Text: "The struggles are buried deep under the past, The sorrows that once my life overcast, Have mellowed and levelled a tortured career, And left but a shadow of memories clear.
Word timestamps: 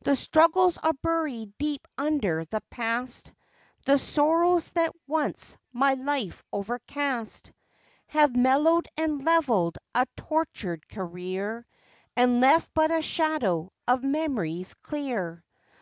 "The 0.00 0.16
struggles 0.16 0.78
are 0.78 0.94
buried 0.94 1.52
deep 1.58 1.86
under 1.98 2.46
the 2.46 2.62
past, 2.70 3.34
The 3.84 3.98
sorrows 3.98 4.70
that 4.70 4.96
once 5.06 5.58
my 5.74 5.92
life 5.92 6.42
overcast, 6.50 7.52
Have 8.06 8.34
mellowed 8.34 8.88
and 8.96 9.22
levelled 9.22 9.76
a 9.94 10.06
tortured 10.16 10.88
career, 10.88 11.66
And 12.16 12.40
left 12.40 12.70
but 12.72 12.90
a 12.90 13.02
shadow 13.02 13.70
of 13.86 14.02
memories 14.02 14.72
clear. 14.72 15.44